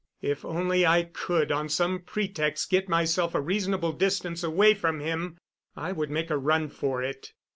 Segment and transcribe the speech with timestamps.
[0.23, 5.37] If only I could, on some pretext, get myself a reasonable distance away from him
[5.75, 7.33] I would make a run for it.